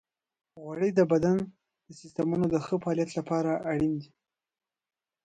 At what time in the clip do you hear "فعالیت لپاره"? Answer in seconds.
2.83-3.51